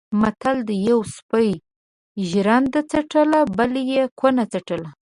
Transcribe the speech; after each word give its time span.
متل 0.21 0.57
دی: 0.67 0.77
یوه 0.89 1.05
سپي 1.15 1.49
ژرنده 2.29 2.81
څټله 2.91 3.39
بل 3.57 3.71
یې 3.91 4.03
کونه 4.19 4.43
څټله. 4.53 4.89